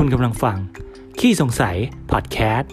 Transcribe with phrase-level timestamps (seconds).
[0.00, 0.56] คุณกำลังฟัง
[1.18, 1.76] ขี้สงสัย
[2.12, 2.70] พอดแคสต์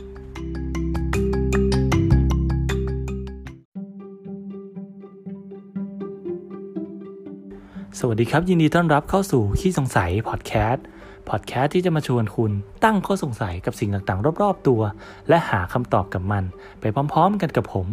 [7.99, 10.83] สวัสดีครับ ยินดีต้อนรับเข้าสู่ขี้สงสัย พอดแคสต์
[11.29, 12.51] พอดแคสต์ที่จะมาชวนคุณ
[12.83, 14.81] ตั้งข้อสงสัยกับสิ่งต่างๆ รอบ ๆ ตัว
[15.29, 16.44] และหาคำตอบกับมัน
[16.80, 17.88] ไปพร้อม ๆ กันกับผม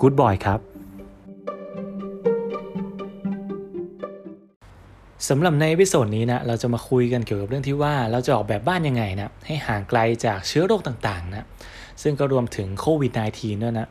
[0.00, 0.71] กู๊ดบอยครับ
[5.28, 11.46] สำหรับในวิดีโอนี้นะเราจะมาคุยกันเกี่ยวกับเรื่องที่ว่าเราจะออกแบบบ้านยังไงนะให้ห่างไกลจากเชื้อโรคต่างๆนะ
[12.02, 13.88] ซึ่งก็รวมถึงโควิด -19 ด้วยนะ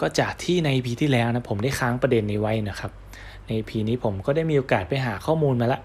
[0.00, 2.90] ก็จากที่ใน EP ที่แล้วนะผมได้ค้างประเด็นนี้ไว้นะครับ
[3.46, 5.80] ใน EP นี้ผมก็ได้มีโอกาสไปหาข้อมูลมาละ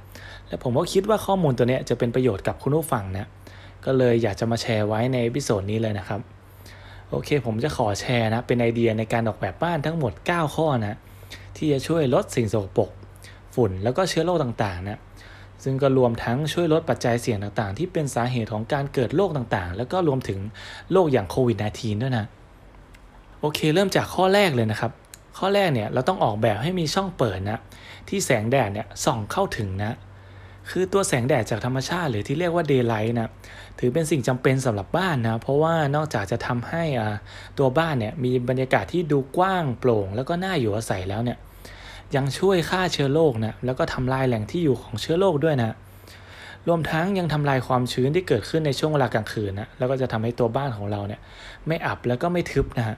[0.47, 3.27] และผมก็คิดว่าข้อมูลตัวนี้จะเป็นประโยชน์กับคุณผู้ฟังนะ
[3.85, 6.21] ก็เลยอยากจะมาแชร์ไว้ในวิดีโอนี้เลยนะครับ
[7.09, 10.97] โอเค ผมจะขอแชร์นะเป็นไอเดียในการออกแบบบ้านทั้งหมด 9 ข้อนะ
[11.57, 12.89] ที่จะช่วยลดสิ่งสกปรก
[13.57, 14.99] ฝุ่น แล้วก็เชื้อโรคต่างๆนะ
[15.63, 20.39] ซึ่งก็รวมทั้งช่วยลดปัจจัยเสี่ยงต่างๆ ที่เป็นสาเหตุของการเกิดโรคต่างๆ แล้วก็รวมถึง
[20.91, 22.25] โรคอย่างโควิด -19 ด้วยนะ
[23.41, 24.91] โอเค เริ่มจากข้อแรกเลยนะครับ
[25.37, 27.59] ข้อแรกเนี่ยเราต้องออกแบบให้มีช่องเปิดนะ
[28.09, 29.95] ที่แสงแดดเนี่ยส่องเข้าถึงนะ
[30.69, 33.29] คือตัวแสงแดดจากธรรมชาติหรือที่เรียกว่าเดย์ไลท์นะ
[33.79, 36.83] ถือเป็นสิ่งจำเป็นสำหรับบ้านนะ เพราะว่านอกจากจะทำให้
[37.57, 41.37] ตัวบ้านเนี่ยมีบรรยากาศที่ดูกว้างโปร่ง แล้วก็น่าอยู่อาศัยแล้วเนี่ย
[42.15, 45.75] ยังช่วยฆ่าเชื้อโรคนะแล้วก็ทำลายแหล่งที่อยู่ของเชื้อโรคด้วยนะ
[46.67, 51.21] รวมทั้งยังทำลายความชื้นที่เกิดขึ้นในช่วงเวลากลางคืนนะแล้วก็จะทำให้ตัวบ้านของเราเนี่ย
[51.67, 52.97] ไม่อับแล้วก็ไม่ทึบนะฮะ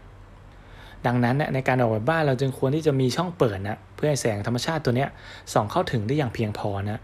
[1.06, 5.06] ดังนั้นนะในการออกแบบบ้านเราจึงควรที่จะมีช่องเปิดนะเพื่อให้แสงธรรมชาติตัวนี้
[5.54, 7.00] ส่องเข้าถึงได้อย่างเพียงพอนะ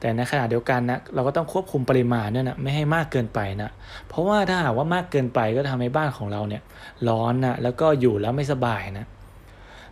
[0.00, 3.70] แต่ในขณะเดียวกันนะเราก็ต้องควบคุมปริมาณด้วยนะไม่ให้มากเกินไปนะ
[4.08, 6.62] เพราะว่าถ้าหากว่ามากเกินไปก็ทำให้บ้านของเราเนี่ย
[7.08, 9.06] ร้อนนะแล้วก็อยู่แล้วไม่สบายนะ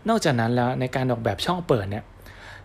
[0.09, 2.05] นอกจากนั้นแล้วในการออกแบบช่องเปิดเนี่ย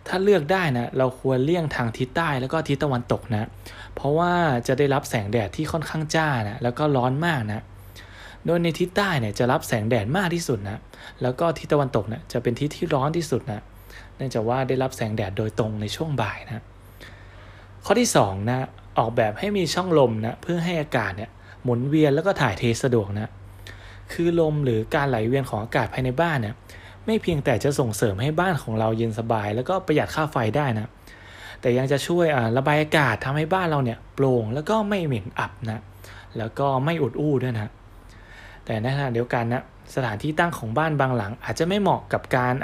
[0.06, 3.48] ถ้าเลือกได้นะเราควรเลี่ยงทางทิศใต้แล้วก็ทิศตะวันตกนะ
[3.94, 4.32] เพราะว่า
[4.66, 7.64] จะได้รับแสงแดดที่ค่อนข้างจ้านะแล้วก็ร้อนมากนะ
[8.46, 10.78] โดยในทิศใต้เนี่ยจะรับแสงแดดมากที่สุดนะ
[11.22, 13.60] แล้วก็ทิศตะวันตกเนี่ยจะเป็นทิศที่ร้อนที่สุดนะ
[14.16, 16.62] เนื่องจากว่าได้รับแสงแดดโดยตรงในช่วงบ่ายนะ
[17.84, 18.66] ข้อที่2นะ
[18.98, 21.30] ออกแบบให้มีช่องลมนะเพื่อให้อากาศเนี่ย
[21.62, 23.30] หมุนเวียนแล้วก็ถ่ายเทสะดวกนะ
[24.12, 26.54] คือลมหรือการไหลเวียนของอากาศภายในบ้านเนี่ย
[27.06, 30.88] ไม่เพียงแต่จะส่งเสริมให้บ้านของเราเย็นสบาย แล้วก็ประหยัดค่าไฟได้นะ
[31.60, 35.80] แต่ยังจะช่วยระบายอากาศทำให้บ้านเราเนี่ยโปร่งแล้วก็ไม่เหม็นอับนะ
[36.38, 37.70] แล้วก็ไม่อุดอู้ด้วยนะ
[38.64, 39.62] แต่ในขณะเดียวกันนะ
[39.94, 42.54] สถานที่ตั้งของบ้านบางหลัง อาจจะไม่เหมาะกับการ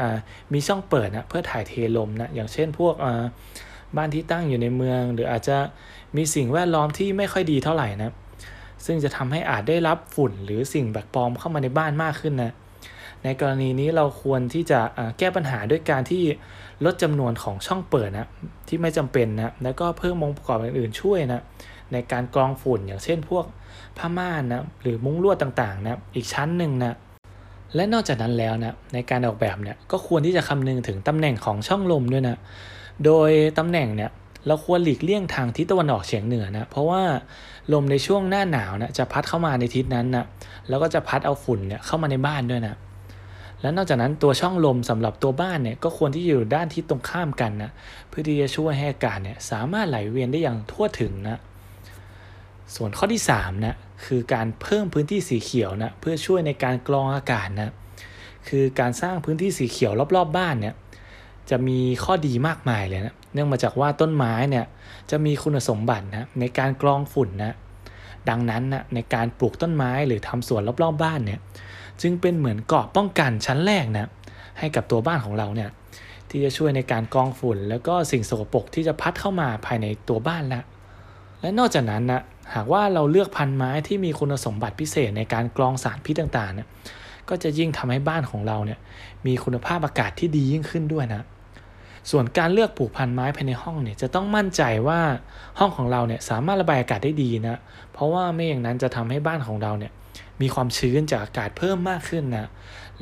[0.52, 2.94] มีช่องเปิดนะเพื่อถ่ายเทลมนะอย่างเช่นพวก
[3.96, 5.56] บ้านที่ตั้งอยู่ในเมือง หรืออาจจะ
[6.16, 8.12] มีสิ่งแวดล้อมที่ไม่ค่อยดีเท่าไหร่นะ
[8.86, 12.52] ซึ่งจะทำให้อาจได้รับฝุ่นหรือสิ่งแปลกปลอมเข้ามาในบ้านมากขึ้นนะ
[13.24, 14.80] ในกรณีนี้เราควรที่จะ
[15.18, 16.22] แก้ปัญหาด้วยการที่
[16.84, 18.28] ลดจำนวนของช่องเปิดนะ
[18.68, 21.40] ที่ไม่จำเป็นนะแล้วก็เพิ่มองค์ประกอบอื่นๆช่วยนะ
[21.92, 23.44] ในการกรองฝุ่นอย่างเช่นพวก
[23.98, 26.94] ผ้าม่านนะหรือมุ้งลวดต่างๆนะอีกชั้นหนึ่งนะ
[27.74, 32.36] และนอกจากนั้นแล้วนะในการออกแบบเนี่ยก็ควรที่จะคำนึงถึงตำแหน่งของช่องลมด้วยนะ
[33.04, 34.10] โดยตำแหน่งเนี่ย
[34.46, 37.02] เราควรหลีกเลี่ยงทางทิศตะวันออกเฉียงเหนือนะเพราะว่า
[37.72, 40.24] ลมในช่วงหน้าหนาวนะจะพัดเข้ามาในทิศนั้นนะ
[40.68, 42.74] แล้วก็จะพัดเอาฝุ่นเนี่ยเข้ามาในบ้านด้วยนะ
[43.62, 47.70] และนอกจากนั้นตัวช่องลมสำหรับตัวบ้านเนี่ยก็ควรที่อยู่ด้านทิศตรงข้ามกันนะ
[48.08, 51.38] เพื่อที่จะช่วยให้อากาศเนี่ยสามารถไหลเวียนได้อย่างทั่วถึงนะ
[52.74, 57.72] ส่วนข้อที่3นะคือการเพิ่มพื้นที่สีเขียวนะเพื่อช่วยในการกรองอากาศนะ
[58.48, 60.74] คือการสร้างพื้นที่สีเขียวรอบๆบ้านเนี่ย
[61.50, 64.64] จะมีข้อดีมากมายเลยนะเนื่องมาจากว่าต้นไม้เนี่ย
[65.10, 67.54] จะมีคุณสมบัตินะในการกรองฝุ่นนะ
[68.28, 71.40] ดังนั้นนะในการปลูกต้นไม้หรือทำสวนรอบๆบ้านเนี่ย
[72.02, 74.08] จึงเป็นเหมือนเกราะป้องกันชั้นแรกนะ
[74.58, 75.70] ให้กับตัวบ้านของเราเนี่ย
[76.30, 80.62] ที่จะช่วยในการกรองฝุ่น แล้วก็สิ่งสกปรกที่จะพัดเข้ามาภายในตัวบ้านละ
[81.40, 82.20] และนอกจากนั้นนะ
[82.54, 86.68] หากว่าเราเลือกพันไม้ที่มีคุณสมบัติพิเศษในการกรองสารพิษต่างๆเนี่ย
[87.28, 88.78] ก็จะยิ่งทำให้บ้านของเราเนี่ย
[89.26, 91.22] มีคุณภาพอากาศที่ดียิ่งขึ้นด้วยนะ
[92.10, 95.00] ส่วนการเลือกปลูกพันธุ์ไม้ภายในห้องเนี่ยจะต้องมั่นใจว่า
[95.58, 97.56] ห้องของเราเนี่ยสามารถระบายอากาศได้ดีนะ
[97.92, 99.92] เพราะว่าไม่อย่างนั้นจะทำให้บ้านของเราเนี่ย
[100.40, 102.48] มีความชื้นจากอากาศเพิ่มมากขึ้นนะ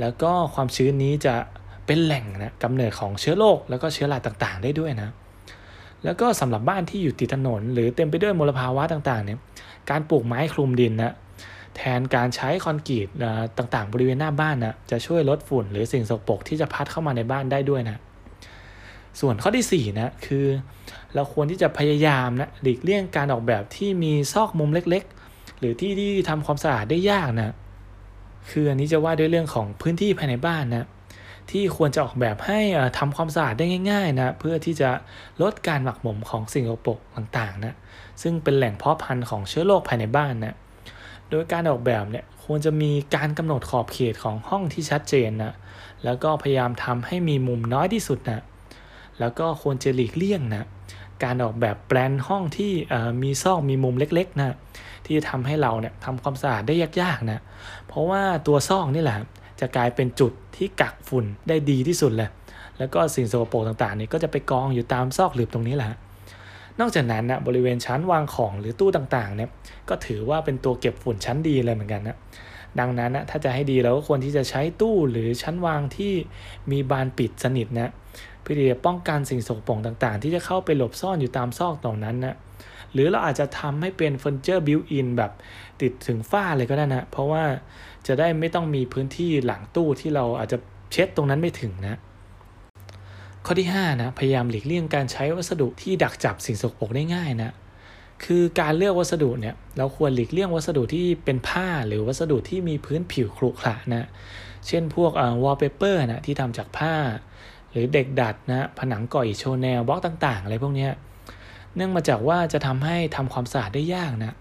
[0.00, 1.35] แล้วก็ความชื้นนี้จะ
[1.87, 5.08] เป็นแหล่งนะกำเนิดของเชื้อโรคแล้วก็เชื้อราต่างๆ ได้ด้วยนะ
[6.05, 9.38] แล้วก็สำหรับบ้านที่อยู่ติดถนน หรือเต็มไปด้วยมลภาวะต่างๆเนี่ย
[9.91, 11.12] การปลูกไม้คลุมดินนะ
[11.76, 13.08] แทนการใช้คอนกรีต
[13.56, 17.99] ต่างๆ บริเวณหน้าบ้านนะจะช่วยลดฝุ่นหรือสิ่งสกปรกที่จะพัดเข้ามาในบ้านได้ด้วยนะ
[19.21, 20.47] ส่วนข้อที่ 4 นะคือ
[21.15, 27.55] เราควรที่จะพยายามนะหลีกเลี่ยงการออกแบบที่มีซอกมุมเล็กๆ หรือที่ที่ทำความสะอาดได้ยากนะ
[28.51, 30.87] คืออันนี้จะว่าด้วยเรื่องของพื้นที่ภายในบ้านนะ
[31.51, 32.61] ที่ควรจะออกแบบให้
[32.99, 34.91] ทำความสะอาดได้ง่ายๆนะเพื่อที่จะ
[35.43, 37.75] ลดการหมักหมมของสิ่งสกปรกต่างๆนะ
[38.23, 40.55] ซึ่งเป็นแหล่งเพาะพันธุ์ของเชื้อโรคภายในบ้านนะ
[41.31, 45.55] โดยการออกแบบเนี่ยควรจะมีการกำหนดขอบเขตของห้องที่ชัดเจนนะ
[46.05, 48.41] แล้วก็พยายามทำให้มีมุมน้อยที่สุดนะ
[49.20, 50.64] แล้วก็ควรจะหลีกเลี่ยงนะ
[51.25, 52.72] การออกแบบแปลนห้องที่
[53.22, 54.56] มีซอกมีมุมเล็กๆนะ
[55.05, 57.40] ที่จะทำให้เราเนี่ยทำความสะอาดได้ยากๆนะ
[57.87, 59.19] เพราะว่าตัวซอกนี่แหละ
[59.61, 62.31] จะกลายเป็นจุดที่กักฝุ่นได้ดีที่สุดเลย
[62.78, 65.99] แล้วก็สิ่งสกปรกต่างๆนี่ก็จะไปกองอยู่ตามซอกหลืบตรงนี้แหละ
[66.81, 69.50] นอกจากนั้นนะบริเวณชั้นวางของหรือตู้ต่างๆเนี่ย
[69.88, 72.16] ก็ถือว่าเป็นตัวเก็บฝุ่นชั้นดีเลยเหมือนกันนะ
[72.81, 76.12] ดังนั้นนะถ้าจะให้ดีเราก็ควรที่จะใช้ตู้หรือชั้นวางที่
[76.70, 77.90] มีบานปิดสนิทนะ
[78.40, 82.34] เพื่อที่จะป้องกันสิ่งสกปรกต่างๆ ที่จะเข้าไปหลบซ่อนอยู่ตามซอกตรงนั้นนะ
[82.92, 85.32] หรือเราอาจจะทำให้เป็นเฟอร์นิเจอร์ built-in แบบ
[85.82, 87.44] ติดถึงฝ้าเลยก็ได้นะ เพราะว่า
[88.06, 90.58] จะได้ไม่ต้องมีพื้นที่หลังตู้ที่เราอาจจะ
[90.92, 91.98] เช็ดตรงนั้นไม่ถึงนะ
[93.44, 97.52] ข้อที่5นะพยายามหลีกเลี่ยงการใช้วัสดุที่ดักจับสิ่งสกปรกได้ง่ายนะ
[98.25, 104.08] คือการเลือกวัสดุเนี่ยเราควรหลีกเลี่ยงวัสดุที่เป็นผ้าหรือวัสดุที่มีพื้นผิวขรุขระนะ
[104.66, 106.94] เช่นพวกวอลเปเปอร์นะที่ทำจากผ้า
[107.70, 110.88] หรือเหล็กดัดนะผนังก่อโชว์แนวบล็อกต่างๆ อะไรพวกนี้
[111.75, 114.32] เนื่องมาจากว่าจะทำให้ทำความสะอาดได้ยากนะ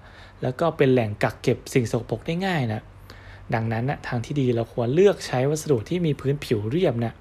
[0.42, 2.82] แล้วก็เป็นแหล่งกักเก็บสิ่งสกปรกได้ง่ายนะ
[3.54, 7.14] ดังนั้นนะทางที่ดีเราควรเลือกใช้วัสดุที่มีพื้นผิวเรียบนะ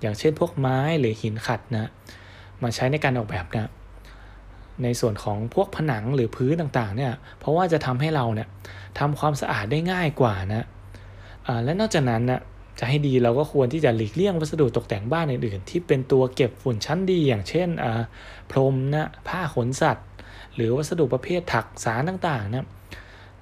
[0.00, 1.86] อย่างเช่นพวกไม้หรือหินขัดนะ
[2.62, 3.68] มาใช้ในการออกแบบนะ
[4.82, 8.48] ในส่วนของพวกผนังหรือพื้นต่างๆเนี่ยเพราะว่าจะทำให้เราเนี่ย
[8.98, 10.64] ทำความสะอาดได้ง่ายกว่านะ
[11.64, 12.40] และนอกจากนั้นนะ
[12.78, 17.68] จะให้ดีเราก็ควรที่จะหลีกเลี่ยงวัสดุตกแต่งบ้านอื่นๆ ที่เป็นตัวเก็บฝุ่นชั้นดี อย่างเช่น
[18.50, 20.06] พรมนะผ้าขนสัตว์
[20.54, 22.66] หรือวัสดุประเภทถักสารต่างๆนะ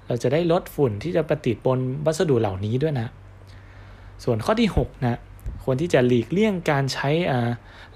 [0.06, 3.08] เราจะได้ลดฝุ่นที่จะประติดบนวัสดุเหล่านี้ด้วยนะ
[4.25, 5.19] ส่วนข้อที่6นะ
[5.64, 7.10] ควรที่จะหลีกเลี่ยงการใช้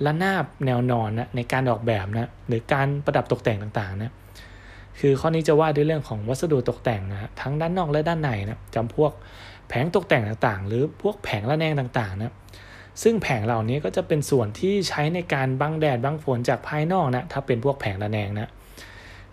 [0.04, 4.12] ระนาบแนวนอนนะในการออกแบบนะหรือการประดับตกแต่งต่างๆนะ
[5.00, 9.12] คือข้อนี้จะว่าด้วยเรื่องของวัสดุตกแต่งนะทั้งด้านนอกและด้านในนะจำพวก
[9.68, 12.32] แผงตกแต่งต่างๆ หรือพวกแผงระแนงต่างๆนะ
[13.02, 18.48] ซึ่งแผงเหล่านี้ก็จะเป็นส่วนที่ใช้ในการบังแดดบังฝนจากภายนอกนะถ้าเป็นพวกแผงระแนงนะ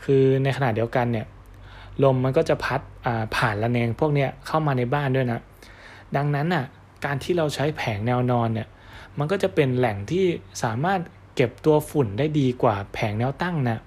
[0.03, 1.25] คือในขณะเดียวกันเนี่ย
[2.03, 2.81] ลมมันก็จะพัด
[3.35, 5.39] ผ่านระแนงพวกนี้เข้ามาในบ้านด้วยนะ
[6.15, 6.65] ดังนั้นอะ
[7.05, 8.67] การที่เราใช้แผงแนวนอนเนี่ย
[9.17, 10.25] มันก็จะเป็นแหล่งที่
[10.63, 10.99] สามารถ
[11.35, 13.79] เก็บตัวฝุ่นได้ดีกว่าแผงแนวตั้งนะ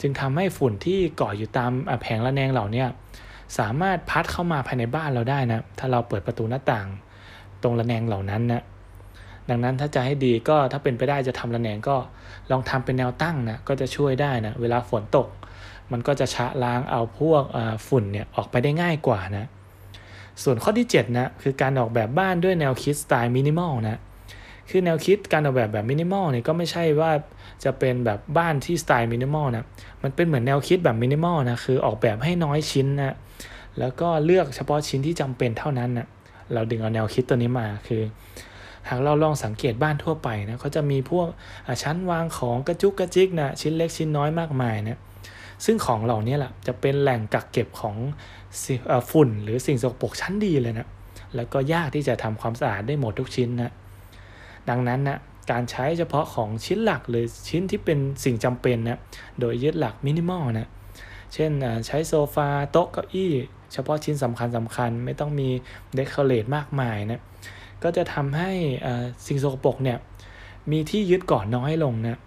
[0.00, 1.70] จึงทำให้ฝุ่นที่เกาะอยู่ตาม
[2.02, 2.84] แผงระแนงเหล่านี้
[3.58, 6.88] สามารถพัดเข้ามาภายในบ้านเราได้นะ ถ้าเราเปิดประตูหน้าต่าง
[7.62, 8.62] ตรงระแนงเหล่านั้นนะ
[9.48, 11.96] ดังนั้นถ้าจะให้ดีก็ถ้าเป็นไปได้จะทำระแนงก็
[12.50, 15.28] ลองทำเป็นแนวตั้งนะก็จะช่วยได้นะเวลาฝนตก
[15.92, 17.42] มันก็จะชะล้างเอาพวก
[17.86, 19.46] ฝุ่นเนี่ยออกไปได้ง่ายกว่านะ
[20.42, 23.98] ส่วนข้อที่7นะคือการออกแบบบ้านด้วยแนวคิดสไตล์มินิมอลนะ
[24.70, 27.10] คือแนวคิดการออกแบบแบบมินิมอลเนี่ยก็ไม่ใช่ว่า
[27.64, 29.64] จะเป็นแบบบ้านที่สไตล์มินิมอลนะ
[30.02, 33.14] มันเป็นเหมือนแนวคิดแบบมินิมอลนะคือออกแบบให้น้อยชิ้นนะ
[33.78, 36.06] แล้วก็เลือกเฉพาะชิ้นที่จำเป็นเท่านั้นนะ
[36.54, 38.02] เราดึงเอาแนวคิดตัวนี้มาคือ
[38.88, 41.26] หากเราลองสังเกตบ้านทั่วไปนะเขาจะมีพวก
[41.82, 44.98] ชั้นวางของกระจุกกระจิกนะชิ้นเล็กชิ้นน้อยมากมายนะ
[45.64, 47.96] ซึ่งของเหล่านี้แหละจะเป็นแหล่งกักเก็บของ
[49.10, 50.86] ฝุ่น หรือสิ่งสกปรกชั้นดีเลยนะ
[51.36, 53.72] แล้วก็ยากที่จะทำความสะอาดได้หมดทุกชิ้นนะ
[54.68, 55.18] ดังนั้นนะ
[55.50, 59.00] การใช้เฉพาะของชิ้นหลักหรือชิ้นที่เป็นสิ่งจำเป็นนะ
[59.40, 60.68] โดยยึดหลักมินิมอลนะ
[61.34, 61.52] เช่น
[61.86, 63.32] ใช้โซฟาโต๊ะเก้าอี้
[63.72, 65.48] เฉพาะชิ้นสำคัญสำคัญไม่ต้องมี
[65.94, 67.20] decorate มากมายนะ
[67.82, 68.50] ก็จะทำให้
[69.26, 69.98] สิ่งสกปรกเนี่ย
[70.70, 72.18] มีที่ยึดเกาะน้อยลงนะ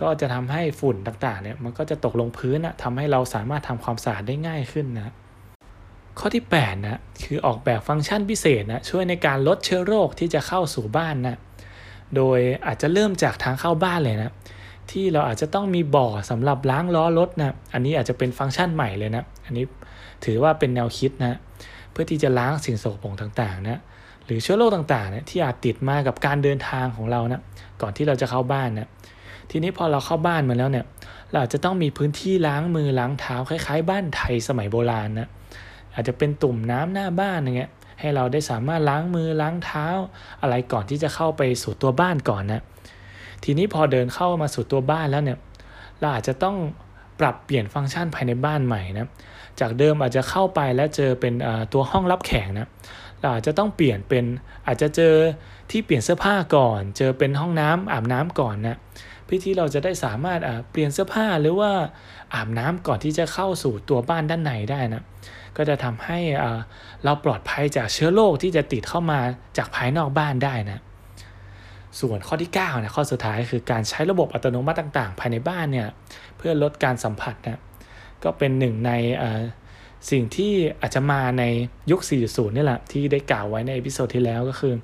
[0.00, 5.12] ก็จะทำให้ฝุ่นต่างๆเนี่ยมันก็จะตกลงพื้นนะทำให้เราสามารถทำความสะอาดได้ง่ายขึ้นนะ
[6.18, 11.36] ข้อที่8นะคือออกแบบฟังก์ชันพิเศษนะช่วยในการลดเชื้อโรคที่จะเข้าสู่บ้านนะ
[12.16, 14.30] โดยอาจจะเริ่มจากทางเข้าบ้านเลยนะ
[14.92, 19.64] ที่เราอาจจะต้องมีบ่อสำหรับล้างล้อรถนะอันนี้อาจจะเป็นฟังก์ชันใหม่เลยนะ อันนี้
[20.24, 21.38] ถือว่าเป็นแนวคิดนะ
[21.92, 23.80] เพื่อที่จะล้างสิ่งโสกปรกต่างๆนะ
[24.24, 27.40] หรือเชื้อโรคต่างๆเนะที่อาจติดมากับการเดินทางของเรานะ
[27.82, 28.88] ก่อนที่เราจะเข้าบ้านนะ
[29.50, 30.84] ทีนี้พอเราเข้าบ้านมาแล้วเนี่ย
[31.30, 35.28] เราอาจจะต้องมีพื้นที่ล้างมือล้างเท้าคล้ายๆ บ้านไทยสมัยโบราณนะ
[35.94, 39.86] อาจจะเป็นตุ่มน้ำหน้าบ้านอย่างเงี้ยให้เราได้สามารถล้างมือล้างเท้า
[40.42, 42.62] อะไรก่อนที่จะเข้าไปสู่ตัวบ้านก่อนนะ
[43.44, 45.38] ทีนี้พอเดินเข้ามาสู่ตัวบ้านแล้วเนี่ย
[46.00, 46.56] เราอาจจะต้อง
[47.20, 49.06] ปรับเปลี่ยนฟังก์ชันภายในบ้านใหม่นะ
[49.60, 51.34] จากเดิมอาจจะเข้าไปแล้วเจอเป็น
[51.72, 52.68] ตัวห้องรับแขกนะ
[53.20, 54.24] เราอาจจะต้องเปลี่ยนเป็น
[54.66, 55.14] อาจจะเจอ
[55.70, 58.76] ที่เปลี่ยนเสื้อผ้าก่อน เจอเป็นห้องน้ำอาบน้ำก่อนนะ
[59.24, 60.40] เพื่อที่เราจะได้สามารถ
[60.70, 61.70] เปลี่ยนเสื้อผ้าหรือว่า
[62.34, 65.02] อาบน้ำก่อนที่จะเข้าสู่ตัวบ้านด้านในได้นะ
[65.56, 66.18] ก็จะทำให้
[67.04, 69.20] เราปลอดภัยจากเชื้อโรคที่จะติดเข้ามา
[69.56, 70.80] จากภายนอกบ้านได้นะ
[72.00, 75.88] ส่วนข้อที่9นะข้อสุดท้ายคือการใช้ระบบอัตโนมัติต่าง ๆ ภายในบ้านเนี่ย
[76.36, 77.60] เพื่อลดการสัมผัสนะ
[78.24, 78.92] ก็เป็นหนึ่งใน
[80.10, 81.44] สิ่งที่อาจจะมาใน
[81.90, 84.74] ยุค 4.0 นี่แหละที่ได้กล่าวไว้ใน episode ที่แล้วก็คือ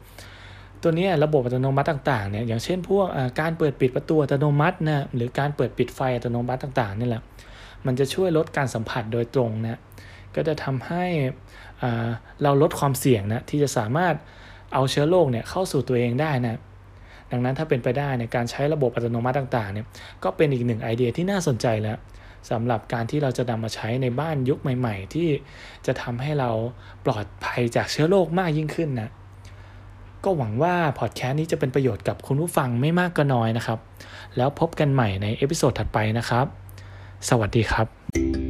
[0.83, 3.07] ตัวนี้ระบบอัตโนมัติต่างๆเนี่ยอย่างเช่นพวก
[3.41, 7.23] การเปิดปิดประตูอัตโนมัตินะหรือการเปิดปิดไฟอัตโนมัติต่างๆนี่แหละ
[7.87, 9.81] มันจะช่วยลดการสัมผัสโดยตรงนะ
[10.35, 11.05] ก็จะทำให้
[12.43, 14.15] เราลดความเสี่ยงนะที่จะสามารถ
[14.75, 16.59] เอาเชื้อโรคเนี่ยเข้าสู่ตัวเองได้นะ
[17.33, 19.87] ดังนั้นถ้าเป็นไปได้ในการใช้ระบบอัตโนมัติต่างๆเนี่ย
[20.25, 21.99] ก็เป็นอีกหนึ่งไอเดียที่น่าสนใจแล้ว
[22.51, 25.29] สำหรับการที่เราจะนำมาใช้ในบ้านยุคใหม่ ๆ ที่
[25.87, 26.51] จะทำให้เรา
[27.07, 29.11] ปลอดภัยจากเชื้อโรคมากยิ่งขึ้นนะ
[30.25, 33.79] ก็หวังว่าพอดแคสต์นี้จะเป็นประโยชน์กับคุณผู้ฟังไม่มากก็น้อยนะครับ
[34.37, 36.47] แล้วพบกันใหม่ในเอพิโซดถัดไปนะครับ
[37.29, 38.42] สวัสดีครับ